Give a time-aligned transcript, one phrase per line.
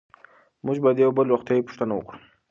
[0.65, 2.17] موږ باید د یو بل روغتیایي پوښتنه وکړو.